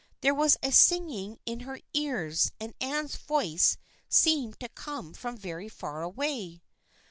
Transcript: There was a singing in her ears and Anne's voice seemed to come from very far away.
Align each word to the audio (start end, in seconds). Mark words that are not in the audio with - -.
There 0.21 0.33
was 0.33 0.57
a 0.63 0.71
singing 0.71 1.37
in 1.45 1.59
her 1.59 1.79
ears 1.93 2.51
and 2.59 2.73
Anne's 2.81 3.17
voice 3.17 3.77
seemed 4.09 4.59
to 4.61 4.69
come 4.69 5.13
from 5.13 5.37
very 5.37 5.69
far 5.69 6.01
away. 6.01 6.63